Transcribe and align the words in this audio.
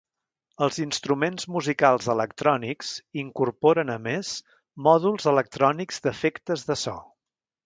Els 0.67 0.77
instruments 0.83 1.45
musicals 1.55 2.07
electrònics 2.13 2.93
incorporen 3.25 3.93
a 3.97 4.01
més 4.09 4.33
mòduls 4.89 5.29
electrònics 5.37 6.05
d'efectes 6.09 6.67
de 6.73 6.83
so. 6.87 6.99